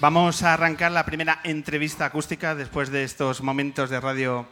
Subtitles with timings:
[0.00, 4.48] Vamos a arrancar la primera entrevista acústica después de estos momentos de radio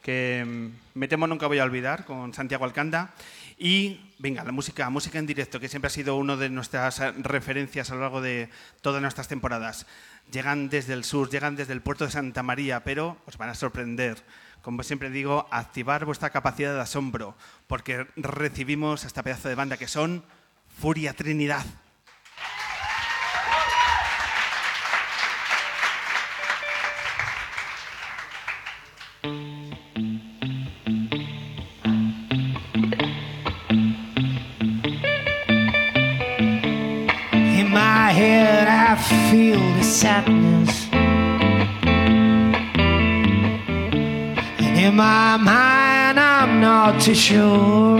[0.00, 3.12] que mm, me temo nunca voy a olvidar con Santiago Alcanda.
[3.58, 7.90] Y venga, la música, música en directo, que siempre ha sido una de nuestras referencias
[7.90, 8.48] a lo largo de
[8.80, 9.84] todas nuestras temporadas.
[10.32, 13.54] Llegan desde el sur, llegan desde el puerto de Santa María, pero os van a
[13.54, 14.24] sorprender.
[14.62, 19.76] Como siempre digo, activar vuestra capacidad de asombro, porque recibimos a esta pedazo de banda
[19.76, 20.24] que son
[20.80, 21.66] Furia Trinidad.
[29.24, 29.30] In
[37.70, 38.94] my head, I
[39.30, 40.86] feel the sadness.
[44.60, 47.98] And in my mind, I'm not too sure.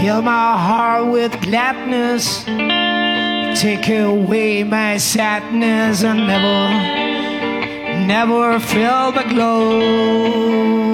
[0.00, 2.44] Fill my heart with gladness.
[3.60, 7.03] Take away my sadness and never,
[8.06, 10.93] never feel the glow.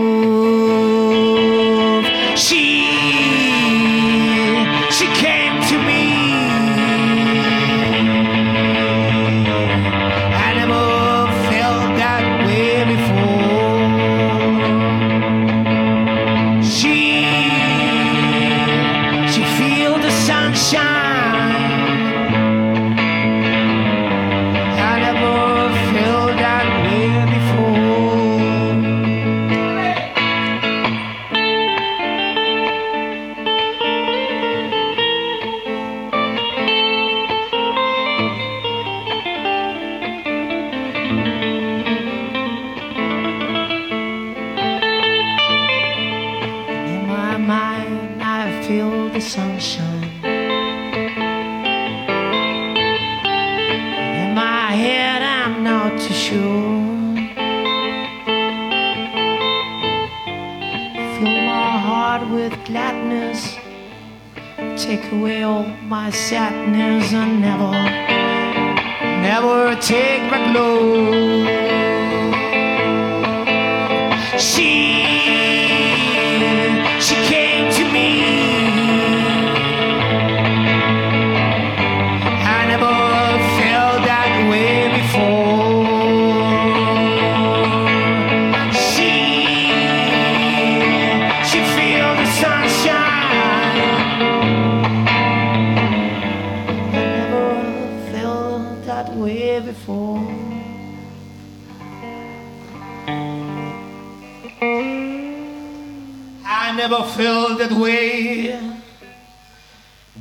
[106.90, 108.58] Never felt that way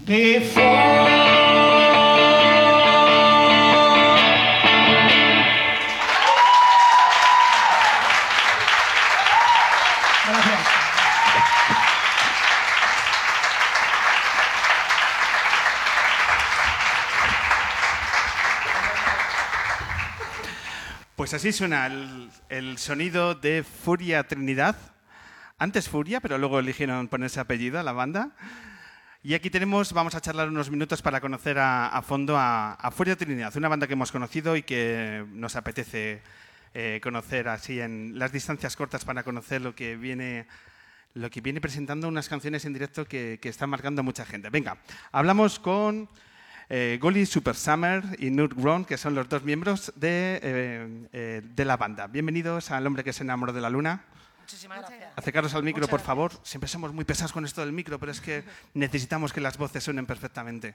[0.05, 1.39] before.
[21.15, 24.75] Pues así suena el, el sonido de Furia Trinidad.
[25.61, 28.31] Antes Furia, pero luego eligieron ponerse apellido a la banda.
[29.21, 32.91] Y aquí tenemos, vamos a charlar unos minutos para conocer a, a fondo a, a
[32.91, 36.21] Furia Trinidad, una banda que hemos conocido y que nos apetece
[36.73, 40.47] eh, conocer así en las distancias cortas para conocer lo que viene,
[41.13, 44.49] lo que viene presentando unas canciones en directo que, que están marcando a mucha gente.
[44.49, 44.77] Venga,
[45.11, 46.07] hablamos con
[46.69, 51.41] eh, Goli Super Summer y Nurt Gron, que son los dos miembros de, eh, eh,
[51.43, 52.07] de la banda.
[52.07, 54.05] Bienvenidos al hombre que se enamoró de la luna.
[54.49, 55.13] Muchísimas gracias.
[55.15, 56.31] Acercaros al micro, por favor.
[56.41, 58.43] Siempre somos muy pesados con esto del micro, pero es que
[58.73, 60.73] necesitamos que las voces suenen perfectamente.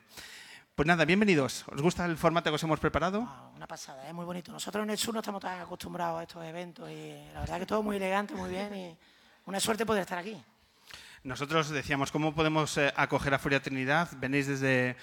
[0.77, 1.65] Pues nada, bienvenidos.
[1.73, 3.27] ¿Os gusta el formato que os hemos preparado?
[3.29, 4.53] Ah, Una pasada, es muy bonito.
[4.53, 7.67] Nosotros en el sur no estamos tan acostumbrados a estos eventos y la verdad que
[7.67, 8.97] todo muy elegante, muy bien y
[9.47, 10.41] una suerte poder estar aquí.
[11.25, 14.09] Nosotros decíamos, ¿cómo podemos eh, acoger a Furia Trinidad?
[14.19, 14.97] Venís desde,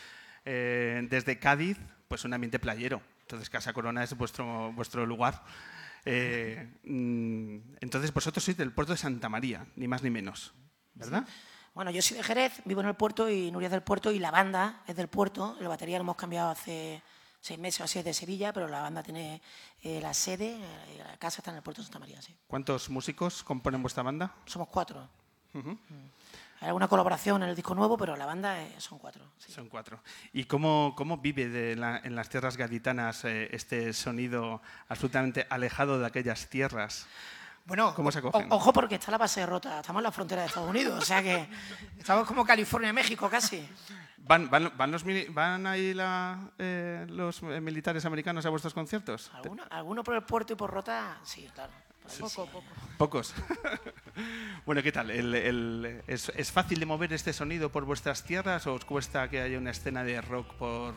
[0.45, 1.77] eh, desde Cádiz,
[2.07, 3.01] pues un ambiente playero.
[3.23, 5.43] Entonces Casa Corona es vuestro, vuestro lugar.
[6.05, 10.53] Eh, mm, entonces vosotros sois del puerto de Santa María, ni más ni menos,
[10.93, 11.25] ¿verdad?
[11.73, 14.19] Bueno, yo soy de Jerez, vivo en el puerto y Nuria es del puerto y
[14.19, 15.55] la banda es del puerto.
[15.61, 17.01] La batería lo hemos cambiado hace
[17.39, 19.41] seis meses o así es de Sevilla, pero la banda tiene
[19.81, 22.35] eh, la sede, eh, la casa está en el puerto de Santa María, sí.
[22.45, 24.35] ¿Cuántos músicos componen vuestra banda?
[24.45, 25.07] Somos cuatro.
[25.53, 25.71] Mm.
[26.61, 29.25] Hay alguna colaboración en el disco nuevo, pero la banda eh, son cuatro.
[29.39, 29.51] sí.
[29.51, 29.99] Son cuatro.
[30.31, 35.99] ¿Y cómo, cómo vive de la- en las tierras gaditanas eh, este sonido absolutamente alejado
[35.99, 37.07] de aquellas tierras?
[37.65, 38.47] Bueno, ¿Cómo se o- acogen?
[38.51, 41.21] ojo porque está la base rota, estamos en la frontera de Estados Unidos, o sea
[41.23, 41.47] que
[41.97, 43.67] estamos como California, México casi.
[44.17, 45.03] ¿Van, van, van, los,
[45.33, 49.31] van ahí la- eh, los militares americanos a vuestros conciertos?
[49.33, 51.17] ¿Alguno, alguno por el puerto y por rota?
[51.23, 51.71] Sí, claro.
[52.19, 52.63] Poco, poco.
[52.97, 53.33] Pocos.
[54.65, 55.09] bueno, ¿qué tal?
[55.11, 59.29] El- el- es, es fácil de mover este sonido por vuestras tierras o os cuesta
[59.29, 60.93] que haya una escena de rock por,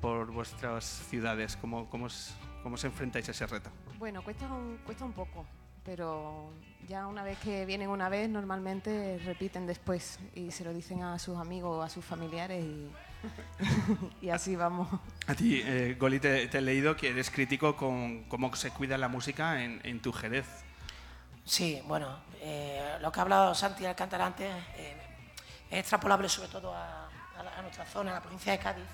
[0.00, 1.56] por vuestras ciudades?
[1.56, 3.70] ¿Cómo, cómo, os, cómo os enfrentáis a ese reto?
[3.98, 5.44] Bueno, cuesta un, cuesta un poco,
[5.84, 6.50] pero
[6.88, 11.18] ya una vez que vienen una vez, normalmente repiten después y se lo dicen a
[11.18, 12.90] sus amigos o a sus familiares y,
[14.22, 14.88] y así vamos.
[15.26, 18.98] A ti, eh, Goli, te, te he leído que eres crítico con cómo se cuida
[18.98, 20.46] la música en, en tu Jerez.
[21.44, 24.96] Sí, bueno, eh, lo que ha hablado Santi Alcántara antes eh,
[25.70, 28.84] es extrapolable sobre todo a, a la- a nuestra zona, a la provincia de Cádiz.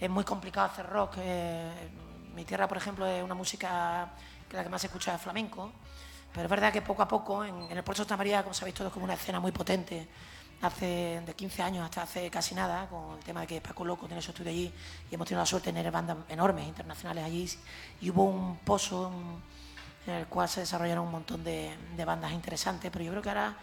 [0.00, 1.14] Es muy complicado hacer rock.
[1.18, 1.70] eh,
[2.34, 4.08] mi tierra, por ejemplo, es una música
[4.48, 5.72] que la que más se escucha es flamenco,
[6.32, 8.54] pero es verdad que poco a poco en, en el Puerto de Santa María, como
[8.54, 10.06] sabéis todos, es como una escena muy potente.
[10.62, 14.06] Hace de 15 años hasta hace casi nada, con el tema de que Paco Loco
[14.06, 14.72] tiene su estudio allí
[15.10, 17.48] y hemos tenido la suerte de tener bandas enormes internacionales allí.
[18.02, 19.10] Y hubo un pozo,
[20.06, 21.74] en el cual se desarrollaron un montón de,
[22.04, 23.56] bandas interesantes, pero yo creo que ahora,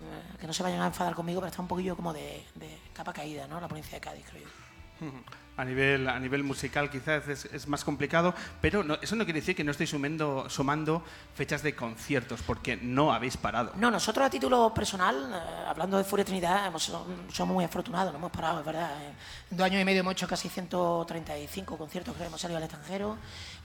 [0.00, 2.46] eh, que no se vayan a enfadar conmigo, pero está un poquillo como de
[2.94, 3.60] capa caída, ¿no?
[3.60, 5.10] La provincia de Cádiz, creo yo.
[5.54, 9.54] A nivel, a nivel musical quizás es, más complicado, pero no- eso no quiere decir
[9.54, 11.04] que no estéis sumando, sumando
[11.34, 13.70] fechas de conciertos, porque no habéis parado.
[13.76, 18.18] No, nosotros a título personal, eh, hablando de Furia Trinidad, hemos- somos muy afortunados, no
[18.18, 18.90] hemos parado, es verdad.
[19.50, 23.18] En dos años y medio hemos hecho casi 135 conciertos, que hemos salido al extranjero.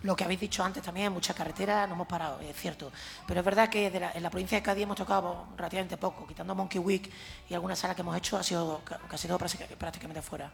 [0.04, 2.92] Lo que habéis dicho antes también, mucha carretera, no hemos parado, es cierto.
[3.26, 6.28] Pero es verdad que de la- en la provincia de Cádiz hemos tocado relativamente poco,
[6.28, 7.10] quitando Monkey Week
[7.50, 10.52] y algunas salas que hemos hecho, ha sido ca- casi todo práctica- prácticamente fuera.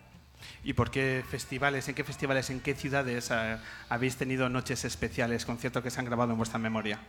[0.63, 3.57] ¿Y por qué festivales, en qué festivales, en qué ciudades eh,
[3.89, 6.99] habéis tenido noches especiales, conciertos que se han grabado en vuestra memoria?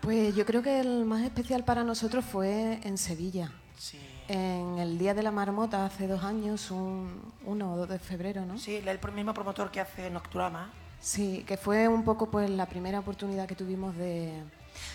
[0.00, 3.52] Pues yo creo que el más especial para nosotros fue en Sevilla.
[3.76, 3.98] Sí.
[4.28, 8.44] En el Día de la Marmota, hace dos años, un 1 o 2 de febrero,
[8.44, 8.58] ¿no?
[8.58, 10.70] Sí, el mismo promotor que hace Nocturama.
[11.00, 14.42] Sí, que fue un poco pues la primera oportunidad que tuvimos de,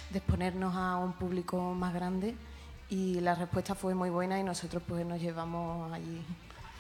[0.10, 2.36] de exponernos a un público más grande
[2.90, 6.22] y la respuesta fue muy buena y nosotros pues nos llevamos allí.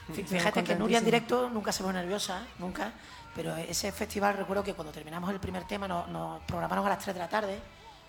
[0.10, 2.92] Fí- Fíjate que Nuria en directo nunca se pone nerviosa, nunca,
[3.36, 7.00] pero ese festival recuerdo que cuando terminamos el primer tema nos, nos programaron a las
[7.00, 7.60] 3 de la tarde,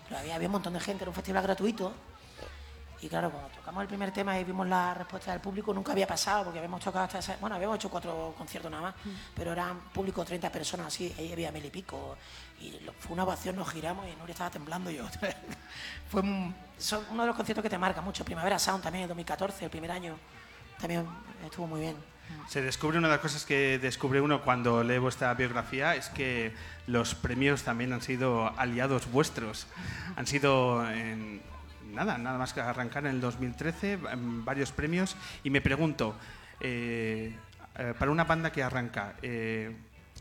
[0.07, 1.93] pero había, había un montón de gente, era un festival gratuito.
[3.01, 6.07] Y claro, cuando tocamos el primer tema y vimos la respuesta del público, nunca había
[6.07, 8.95] pasado, porque habíamos tocado hasta esa- bueno, habíamos hecho cuatro conciertos nada más,
[9.35, 12.17] pero eran público 30 personas así, ahí había mil y pico,
[12.61, 15.05] y lo- fue una ovación, nos giramos y Nuria estaba temblando y yo.
[16.09, 18.23] fue un- son uno de los conciertos que te marca mucho.
[18.25, 20.17] Primavera Sound también en 2014, el primer año,
[20.79, 21.05] también
[21.45, 21.95] estuvo muy bien.
[22.47, 26.53] Se descubre una de las cosas que descubre uno cuando lee vuestra biografía es que
[26.87, 29.67] los premios también han sido aliados vuestros.
[30.15, 31.41] Han sido en-
[31.93, 36.15] nada, nada más que arrancar en el 2013 em, varios premios y me pregunto
[36.61, 37.35] eh,
[37.77, 39.75] eh, para una banda que arranca eh,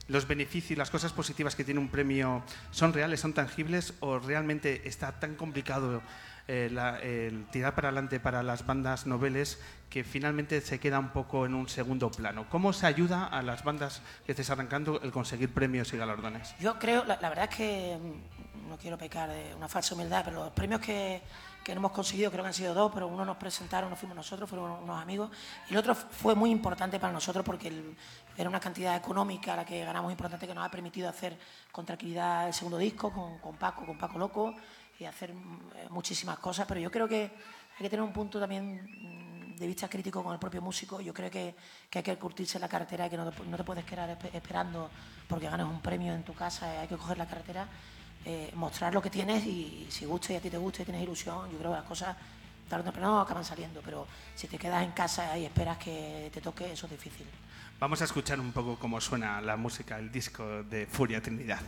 [0.08, 4.86] los beneficios, las cosas positivas que tiene un premio son reales, son tangibles o realmente
[4.88, 6.02] está tan complicado
[6.46, 9.58] eh, la- el tirar para adelante para las bandas noveles
[9.94, 12.46] que finalmente se queda un poco en un segundo plano.
[12.50, 16.52] ¿Cómo se ayuda a las bandas que estés arrancando el conseguir premios y galardones?
[16.58, 20.46] Yo creo, la, verdad es que mm, no quiero pecar de una falsa humildad, pero
[20.46, 21.22] los premios que,
[21.62, 24.50] que hemos conseguido creo que han sido dos, pero uno nos presentaron, no fuimos nosotros,
[24.50, 25.30] fueron unos amigos,
[25.70, 27.94] y el otro fue muy importante para nosotros porque
[28.36, 31.38] era una cantidad económica la que ganamos importante que nos ha permitido hacer
[31.70, 34.56] con tranquilidad el segundo disco, con, con Paco, con Paco Loco,
[34.98, 38.40] y hacer mm, eh, muchísimas cosas, pero yo creo que hay que tener un punto
[38.40, 39.23] también mm,
[39.58, 41.00] de vista crítico con el propio músico.
[41.00, 41.54] Yo creo que,
[41.90, 44.30] que hay que curtirse la carretera y que no te, no te puedes quedar espe-
[44.34, 44.90] esperando
[45.28, 46.80] porque ganes un premio en tu casa.
[46.80, 47.66] Hay que coger la carretera,
[48.24, 51.02] eh, mostrar lo que tienes y, si gusta y a ti te gusta y tienes
[51.02, 52.16] ilusión, yo creo que las cosas
[52.68, 53.80] tarde o temprano acaban saliendo.
[53.84, 57.26] Pero si te quedas en casa y esperas que te toque, eso es difícil.
[57.78, 61.60] Vamos a escuchar un poco cómo suena la música, el disco de Furia Trinidad.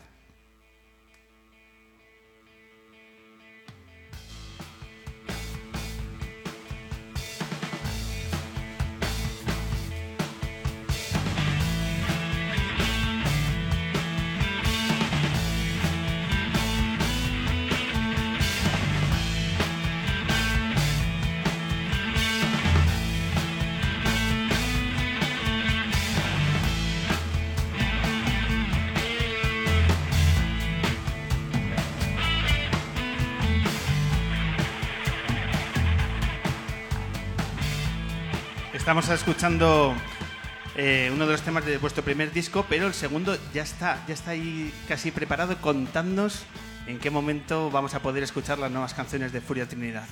[38.86, 39.96] Estamos escuchando
[40.76, 44.14] eh, uno de los temas de vuestro primer disco, pero el segundo ya está, ya
[44.14, 45.60] está ahí casi preparado.
[45.60, 46.44] Contadnos
[46.86, 50.06] ¿En qué momento vamos a poder escuchar las nuevas canciones de Furia Trinidad?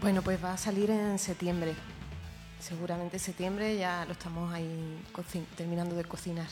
[0.00, 1.74] Bueno, pues va a salir en septiembre.
[2.60, 5.02] Seguramente en septiembre ya lo estamos ahí
[5.56, 6.46] terminando de cocinar.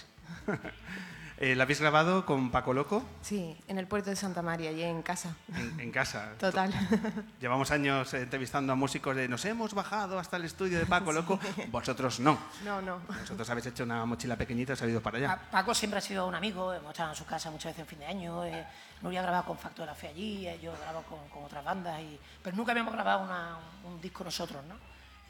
[1.42, 4.82] Eh, ¿La habéis grabado con Paco Loco Sí, en el puerto de Santa María, y
[4.82, 5.34] en casa.
[5.56, 6.32] en, en casa?
[6.38, 6.70] Total.
[7.40, 11.40] Llevamos años entrevistando a músicos de nos hemos bajado hasta el estudio de Paco Loco.
[11.70, 12.38] Vosotros no.
[12.62, 12.98] No, no.
[13.08, 15.28] Vosotros habéis hecho una mochila pequeñita y os habéis ido para allá.
[15.28, 17.86] Pa- Paco siempre ha sido un amigo, hemos estado en su casa muchas veces en
[17.86, 18.44] fin de año.
[18.44, 18.66] Eh,
[19.00, 21.44] Nuria ha grabado con Facto de la Fe allí, eh, yo he grabado con, con
[21.44, 24.74] otras bandas, y, pero nunca habíamos grabado una- un disco nosotros, ¿no?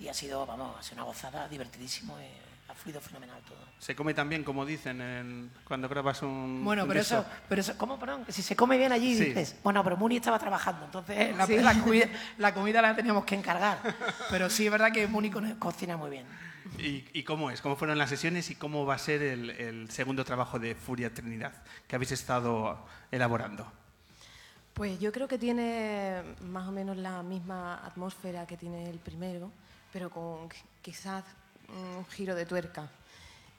[0.00, 2.32] Y ha sido, vamos, ha sido una gozada, divertidísimo, eh,
[2.70, 3.58] ha fluido fenomenal todo.
[3.78, 6.62] Se come también, como dicen, en- cuando grabas un.
[6.64, 8.24] Bueno, pero eso, pero eso, ¿cómo, perdón?
[8.28, 9.24] Si se come bien allí, Sí.
[9.26, 9.56] dices.
[9.62, 11.58] Bueno, pero Muni estaba trabajando, entonces la, Sí.
[11.58, 12.06] la comida,
[12.38, 13.78] la comida la teníamos que encargar.
[14.30, 16.26] Pero sí es verdad que Muni co- cocina muy bien.
[16.78, 17.60] ¿Y, y cómo es?
[17.60, 21.12] ¿Cómo fueron las sesiones y cómo va a ser el, el segundo trabajo de Furia
[21.12, 21.52] Trinidad
[21.88, 23.70] que habéis estado elaborando?
[24.74, 29.50] Pues yo creo que tiene más o menos la misma atmósfera que tiene el primero,
[29.92, 31.24] pero con qui- quizás
[31.70, 32.88] un giro de tuerca.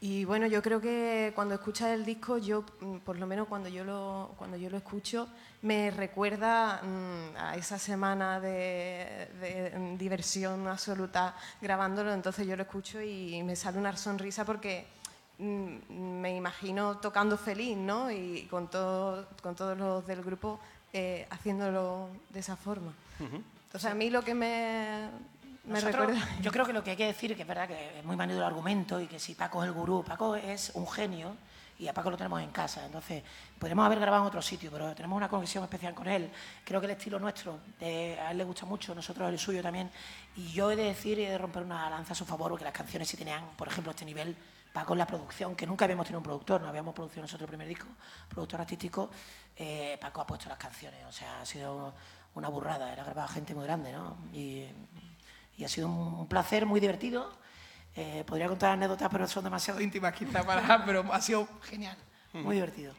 [0.04, 3.70] Y bueno, yo creo que cuando escuchas el disco, yo, mm, por lo menos cuando
[3.70, 5.28] yo lo, cuando yo lo escucho,
[5.62, 12.64] me recuerda mm, a esa semana de, de, mm, diversión absoluta grabándolo, entonces yo lo
[12.64, 14.88] escucho y me sale una sonrisa porque
[15.42, 18.12] me imagino tocando feliz, ¿no?
[18.12, 20.60] Y con, todo, con todos los del grupo
[20.94, 22.94] eh, haciéndolo de esa forma.
[23.20, 25.10] Entonces a mí lo que me,
[25.64, 26.42] me Nosotros, recuerda...
[26.42, 28.40] Yo creo que lo que hay que decir, que es verdad que es muy manido
[28.40, 31.36] el argumento y que si Paco es el gurú, Paco es un genio
[31.78, 32.86] y a Paco lo tenemos en casa.
[32.86, 33.24] Entonces,
[33.58, 36.32] podríamos haber grabado en otro sitio, pero tenemos una conexión especial con él.
[36.64, 39.90] Creo que el estilo nuestro, a él le gusta mucho, nosotros el suyo también.
[40.36, 42.66] Y yo he de decir y he de romper una lanza a su favor, porque
[42.66, 44.36] las canciones sí tenían, por ejemplo, este nivel.
[44.72, 47.50] Paco en la producción, que nunca habíamos tenido un productor, no habíamos producido nosotros el
[47.50, 47.88] primer disco,
[48.30, 49.10] productor artístico,
[49.58, 51.94] eh, Paco ha puesto las canciones, o sea, ha sido
[52.36, 54.16] una burrada, era grabado gente muy grande, ¿no?
[54.32, 54.66] Y,
[55.62, 57.32] y ha sido un, placer muy divertido.
[57.96, 61.96] Eh, podría contar anécdotas, pero son demasiado íntimas quizá para, pero ha sido genial,
[62.34, 62.94] muy divertido.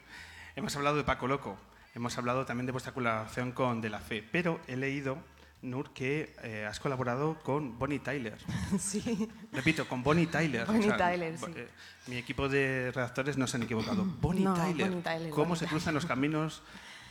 [0.54, 1.56] Hemos hablado de Paco Loco,
[1.94, 5.18] hemos hablado también de vuestra colaboración con De La Fe, pero he leído,
[5.60, 8.38] Nur, que eh, has colaborado con Bonnie Tyler.
[8.78, 9.28] Sí.
[9.50, 10.64] Repito, con Bonnie Tyler.
[10.66, 11.52] Bonnie Tyler, sí.
[11.56, 11.68] eh,
[12.06, 14.04] mi equipo de redactores no se han equivocado.
[14.20, 14.88] Bonnie No, Tyler.
[14.88, 16.62] Bonnie Tyler, ¿Cómo Bonnie se cruzan los caminos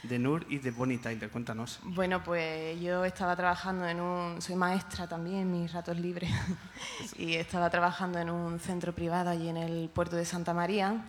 [0.03, 1.29] de Nur y de Bonnie Tyler?
[1.29, 1.79] Cuéntanos.
[1.84, 4.41] Bueno, pues yo estaba trabajando en un...
[4.41, 6.31] Soy maestra también, mis ratos libres.
[7.17, 11.05] y estaba trabajando en un centro privado allí en el puerto de Santa María,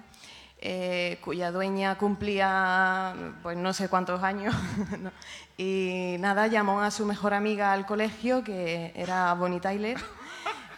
[0.58, 4.54] eh, cuya dueña cumplía pues no sé cuántos años.
[5.00, 5.11] ¿no?
[5.56, 9.99] Y nada, llamó a su mejor amiga al colegio, que era Bonnie Tyler.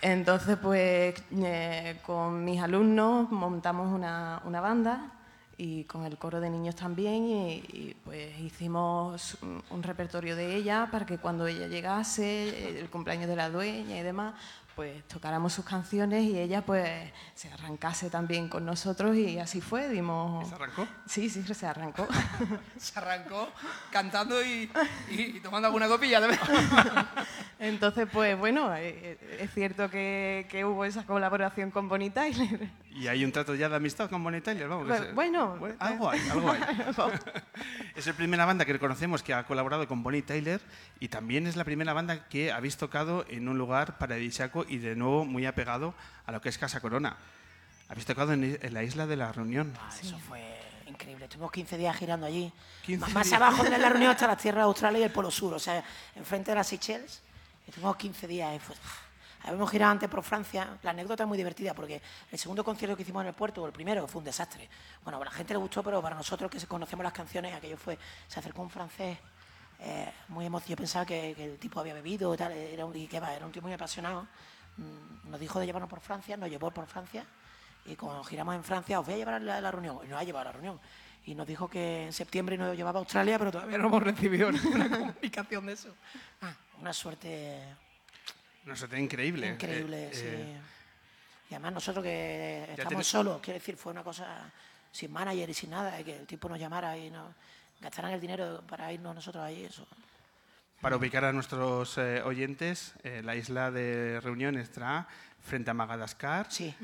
[0.03, 5.14] Entonces, pues eh, con mis alumnos montamos una, una banda
[5.57, 9.39] y con el coro de niños también y, y, pues hicimos
[9.71, 14.03] un, repertorio de ella para que cuando ella llegase, el cumpleaños de la dueña y
[14.03, 14.35] demás,
[14.75, 16.89] pues tocáramos sus canciones y ella pues
[17.35, 20.49] se arrancase también con nosotros y así fue, dimos...
[20.49, 20.87] ¿Se arrancó?
[21.07, 22.07] Sí, sí, se arrancó.
[22.77, 23.49] Se arrancó
[23.91, 24.71] cantando y,
[25.11, 26.41] y tomando alguna copilla también.
[27.59, 32.69] Entonces, pues bueno, eh, eh, es cierto que, que hubo esa colaboración con Bonnie Tyler.
[32.91, 34.87] Y hay un trato ya de amistad con Bonnie Tyler, vamos.
[34.97, 35.79] se- bueno, Bueno, eh.
[35.81, 36.61] algo hay, algo hay.
[37.97, 40.61] es la primera banda que reconocemos que ha colaborado con Bonnie Tyler
[41.01, 44.97] y también es la primera banda que habéis tocado en un lugar paradisíaco y de
[44.97, 45.95] nuevo muy apegado
[46.27, 47.17] a lo que es Casa Corona.
[47.89, 49.73] Habéis tocado en, en la isla de la Reunión.
[49.81, 50.43] Ah, Eso fue
[50.87, 51.25] increíble.
[51.27, 52.51] Estuvimos 15 días girando allí.
[52.87, 53.41] 15 M- Más días.
[53.41, 55.85] abajo de la reunión está la Tierra de Australia y el Polo Sur, o sea,
[56.17, 57.23] enfrente de las Seychelles.
[57.67, 58.75] Estuvimos 15 días y fue...
[59.45, 60.79] Habíamos girado antes por Francia.
[60.83, 63.67] La anécdota es muy divertida porque el segundo concierto que hicimos en el puerto, o
[63.67, 64.69] el primero, fue un desastre.
[65.03, 67.99] Bueno, a la gente le gustó, pero para nosotros que conocemos las canciones, aquello fue...
[68.27, 69.19] Se acercó un francés
[69.81, 70.71] eh, muy emocionado.
[70.71, 72.53] Yo pensaba que, el tipo había bebido tal.
[72.53, 74.27] Era un, y que era un tipo muy apasionado.
[74.79, 77.27] Mm, Nos dijo de llevarnos por Francia, nos llevó por Francia.
[77.85, 79.99] Y cuando giramos en Francia, os voy a llevar a la, a la reunión.
[80.05, 80.81] Y nos ha llevado a la reunión.
[81.27, 84.51] Y nos dijo que en septiembre nos llevaba a Australia, pero todavía no hemos recibido
[84.53, 85.95] ninguna comunicación de eso.
[86.41, 87.63] Ah, una suerte
[88.67, 89.49] Una suerte increíble.
[89.49, 90.23] increíble, Eh, sí.
[90.27, 90.61] eh,
[91.51, 94.51] Y además nosotros que estamos tienes- solos, quiero decir, fue una cosa
[94.91, 97.35] sin manager y sin nada, y que el tipo nos llamara y nos
[97.81, 99.87] gastaran el dinero para irnos nosotros ahí, eso.
[100.81, 105.07] Para ubicar a nuestros eh, oyentes, eh, la isla de Reunión está
[105.43, 106.47] frente a Madagascar.
[106.51, 106.75] Sí.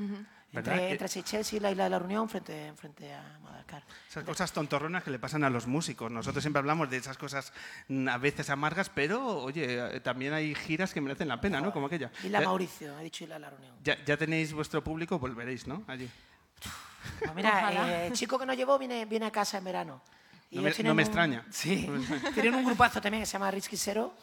[0.52, 3.84] Entre, entre Seychelles y la isla de la Reunión, frente, frente a Madagascar.
[4.08, 6.10] Esas cosas tontorronas que le pasan a los músicos.
[6.10, 7.52] Nosotros siempre hablamos de esas cosas
[7.88, 11.72] mm, a veces amargas, pero oye, eh, también hay giras que merecen la pena, ¿no?
[11.72, 12.10] Como aquella.
[12.24, 13.76] Isla Ya- Mauricio, ha dicho Isla de la Reunión.
[13.84, 15.84] Ya, ya tenéis vuestro público, volveréis, ¿no?
[15.86, 16.10] Allí.
[17.20, 20.02] Pues mira, eh, el chico que nos llevó viene, viene a casa en verano.
[20.50, 21.44] Y No me- no me un- extraña.
[21.50, 21.88] Sí,
[22.34, 24.14] tienen un grupazo también que se llama Risky Zero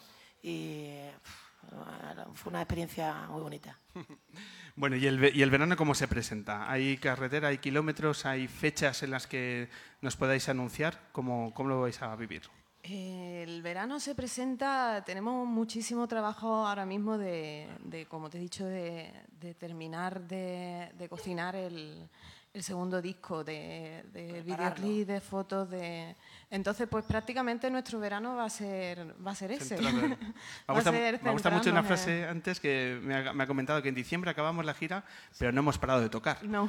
[0.42, 0.90] y
[1.22, 3.78] pff, fue una experiencia muy bonita.
[4.78, 6.70] Bueno, ¿y el, ve- ¿y el verano cómo se presenta?
[6.70, 9.68] ¿Hay carretera, hay kilómetros, hay fechas en las que
[10.02, 11.00] nos podáis anunciar?
[11.10, 12.42] ¿Cómo, cómo lo vais a vivir?
[12.84, 18.40] Eh, El verano se presenta, tenemos muchísimo trabajo ahora mismo de, de, como te he
[18.40, 22.08] dicho, de, de terminar de, de cocinar el,
[22.54, 24.04] el segundo disco, de,
[24.46, 26.14] videoclip, de fotos, de...
[26.50, 29.76] Entonces, pues prácticamente nuestro verano va a ser, va a ser ese.
[29.76, 29.98] Centrado
[30.68, 33.82] Me gusta, ser me gusta mucho una frase antes que me ha, me ha comentado
[33.82, 35.04] que en diciembre acabamos la gira,
[35.38, 36.42] pero no hemos parado de tocar.
[36.44, 36.66] No.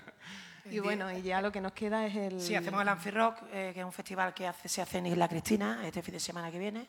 [0.70, 2.40] y bueno, y ya lo que nos queda es el...
[2.40, 5.28] Sí, hacemos el Amphirock, eh, que es un festival que hace- se hace en Isla
[5.28, 6.86] Cristina este fin de semana que viene.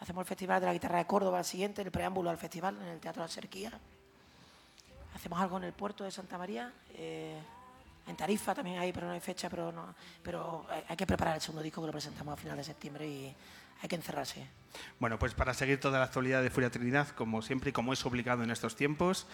[0.00, 2.86] Hacemos el Festival de la Guitarra de Córdoba el siguiente, el preámbulo al festival en
[2.88, 3.72] el Teatro de la Serquía.
[5.14, 6.72] Hacemos algo en el puerto de Santa María.
[6.94, 7.36] eh,
[8.08, 9.72] en Tarifa también hay, pero no hay fecha, pero,
[10.22, 13.34] pero hay- que preparar el segundo disco que lo presentamos a final de septiembre y
[13.82, 14.46] hay que encerrarse.
[14.98, 18.04] Bueno, pues para seguir toda la actualidad de Furia Trinidad, como siempre y como es
[18.04, 19.26] obligado en estos tiempos,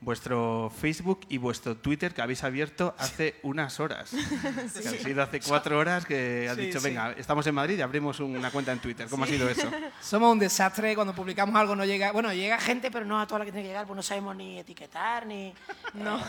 [0.00, 4.10] vuestro Facebook y vuestro Twitter que habéis abierto hace unas horas.
[4.78, 6.86] Que ha sido hace cuatro horas que has Sí, dicho, sí.
[6.88, 9.08] venga, estamos en Madrid y abrimos una cuenta en Twitter.
[9.08, 9.68] ¿Cómo ha sido eso?
[10.00, 12.12] Somos un desastre cuando publicamos algo no llega.
[12.12, 12.90] Bueno, llega gente.
[12.90, 15.52] Pero no a toda la que tiene que llegar, pues no sabemos ni etiquetar, ni
[15.94, 16.20] no.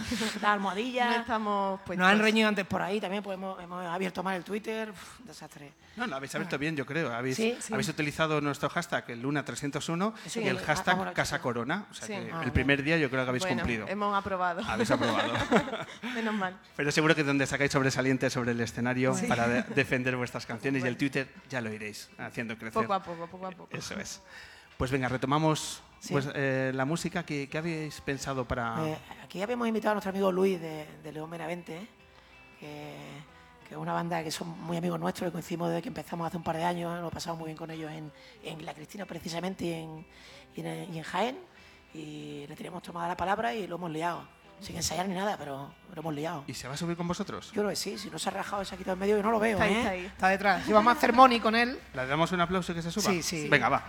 [0.41, 1.09] la almohadilla.
[1.11, 4.35] No estamos pues, Nos han reñido antes Por ahí también pues, hemos, hemos abierto mal
[4.37, 5.71] el Twitter, uf, desastre.
[5.95, 7.13] No, lo habéis abierto bien, yo creo.
[7.13, 7.73] Habéis, Sí, sí.
[7.73, 11.85] habéis utilizado nuestro hashtag, el Luna301, Sí, y el ah, hashtag Casa Corona.
[11.91, 12.13] O sea Sí.
[12.13, 13.87] que Ah, el primer día yo creo que habéis bueno, cumplido.
[13.87, 14.61] hemos aprobado.
[14.67, 15.33] Habéis aprobado.
[16.15, 16.59] Menos mal.
[16.75, 20.87] Pero seguro que donde sacáis sobresalientes sobre el escenario para de- defender vuestras canciones y
[20.87, 22.81] el Twitter ya lo iréis haciendo crecer.
[22.81, 23.77] Poco a poco, poco a poco.
[23.77, 24.21] Eso es.
[24.77, 26.13] Pues venga, retomamos Sí.
[26.13, 27.23] pues, eh, la música.
[27.23, 28.87] ¿Qué, qué habéis pensado para...?
[28.87, 31.87] Eh, aquí habíamos invitado a nuestro amigo Luis de, de León Benavente, ¿eh?
[32.57, 32.95] que,
[33.67, 36.37] que es una banda que son muy amigos nuestros, que coincidimos desde que empezamos hace
[36.37, 38.11] un par de años, lo pasamos muy bien con ellos en,
[38.43, 40.05] en La Cristina precisamente y en,
[40.55, 41.37] y en, y en Jaén,
[41.93, 44.23] y le teníamos tomada la palabra y lo hemos liado,
[44.59, 46.43] sin ensayar ni nada, pero lo hemos liado.
[46.47, 47.47] ¿Y se va a subir con vosotros?
[47.47, 49.23] Yo creo que sí, si no se ha rajado, se ha quitado en medio, yo
[49.23, 49.77] no lo veo, Está ahí, ¿eh?
[49.77, 50.05] está ahí.
[50.05, 50.65] Está detrás.
[50.65, 51.79] Si vamos a hacer money con él.
[51.93, 53.11] ¿Le damos un aplauso y que se suba?
[53.11, 53.49] Sí, sí.
[53.49, 53.83] Venga, va.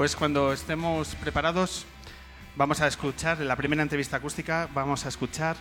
[0.00, 1.84] Pues cuando estemos preparados,
[2.56, 5.56] vamos a escuchar, en la primera entrevista acústica, vamos a escuchar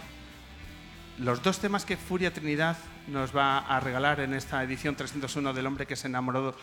[1.18, 2.78] los dos temas que Furia Trinidad
[3.10, 6.56] nos va a regalar en esta edición 301 del hombre que se enamoró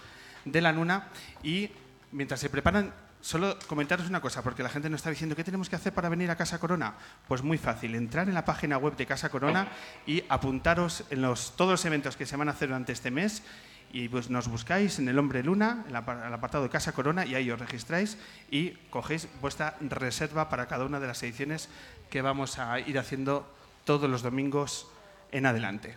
[0.46, 1.08] de la luna.
[1.42, 1.68] Y
[2.12, 5.68] mientras se preparan, solo comentaros una cosa, porque la gente nos está diciendo, ¿qué tenemos
[5.68, 6.94] que hacer para venir a Casa Corona?
[7.28, 9.68] Pues muy fácil, entrar en la página web de Casa Corona
[10.06, 13.42] y apuntaros en los, todos los eventos que se van a hacer durante este mes.
[13.92, 17.34] Y pues nos buscáis en el Hombre Luna, en el apartado de Casa Corona, y
[17.34, 18.18] ahí os registráis
[18.50, 21.68] y cogéis vuestra reserva para cada una de las ediciones
[22.10, 23.52] que vamos a ir haciendo
[23.84, 24.88] todos los domingos
[25.32, 25.96] en adelante.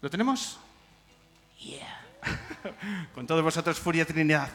[0.00, 0.58] ¿Lo tenemos?
[1.58, 2.00] Yeah.
[3.14, 4.48] Con todos vosotros, Furia Trinidad.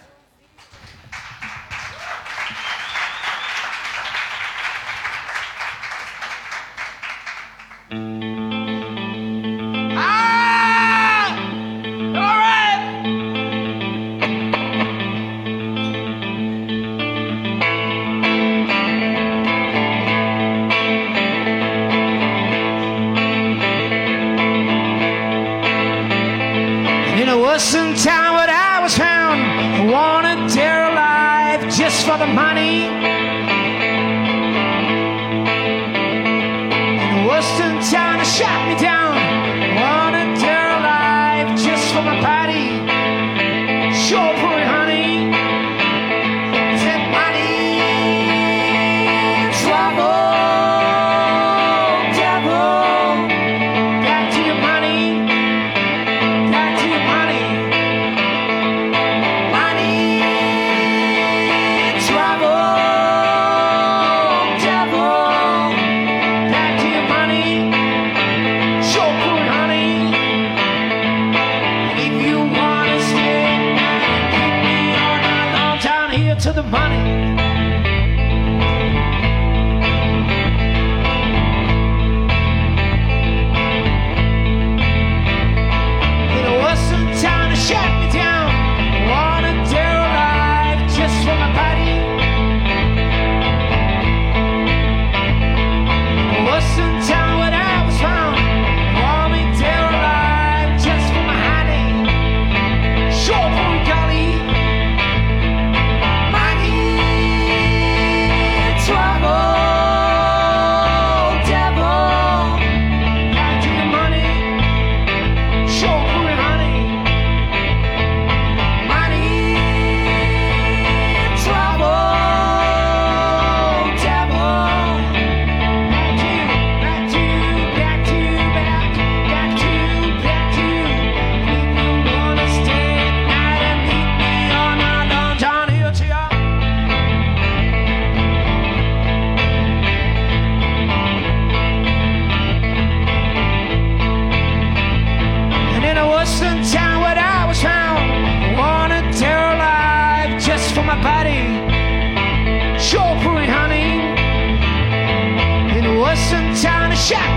[157.07, 157.36] check.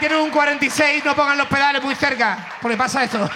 [0.00, 3.28] Tienen un 46, no pongan los pedales muy cerca, porque pasa esto.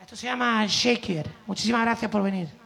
[0.00, 1.26] Esto se llama Shaker.
[1.46, 2.59] Muchísimas gracias por venir.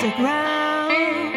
[0.00, 1.34] The ground.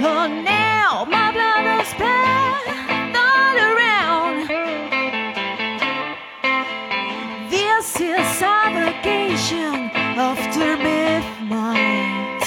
[0.00, 2.66] Oh, now my blood is spread
[3.14, 4.48] all around.
[7.50, 12.42] This is suffocation after midnight.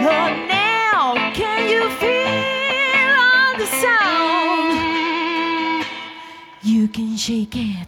[0.00, 4.78] Oh, now can you feel all the sound?
[6.62, 7.08] You can.
[7.18, 7.87] Shake it,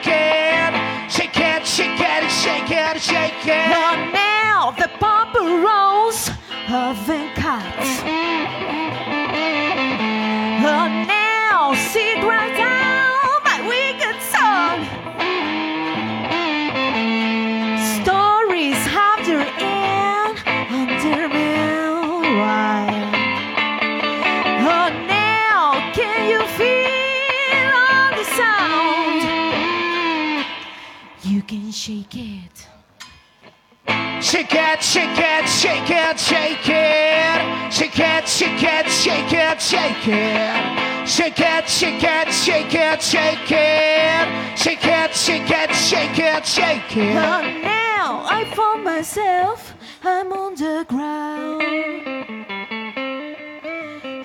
[34.81, 37.71] Shake it, shake it, shake it.
[37.71, 41.07] Shake it, shake it, shake it, shake it.
[41.07, 44.57] Shake it, shake it, shake it, shake it.
[44.57, 47.15] Shake it, shake it, shake it, shake it.
[47.15, 51.61] Oh, now I found myself, I'm on the ground.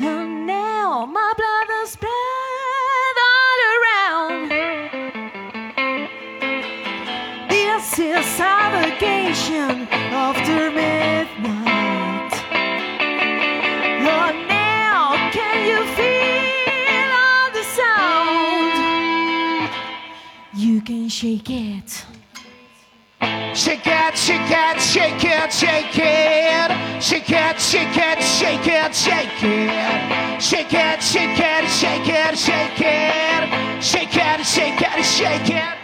[0.00, 4.50] And now my blood is spread all around.
[7.48, 8.26] This is
[9.36, 12.32] suffocation after midnight.
[14.02, 18.72] Oh, now can you feel all the sound?
[20.54, 22.04] You can shake it.
[23.54, 27.02] Shake it, shake it, shake it, shake it.
[27.02, 30.42] Shake it, shake it, shake it, shake it.
[30.42, 33.82] Shake it, shake it, shake it, shake it.
[33.82, 35.76] Shake it, shake it, shake it.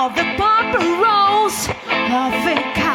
[0.00, 1.68] Of the barber rolls.
[1.90, 2.89] I think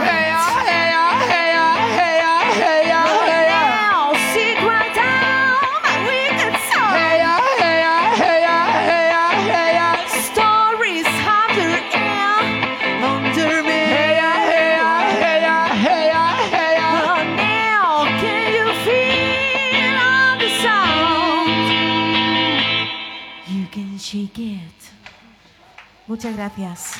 [26.45, 26.93] gracias.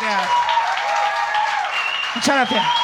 [0.00, 0.30] Gracias.
[2.14, 2.83] Muchas gracias.